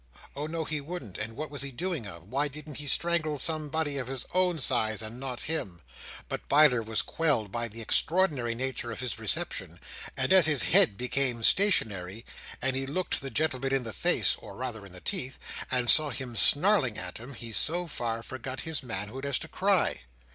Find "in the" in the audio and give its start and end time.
13.71-13.93, 14.87-15.01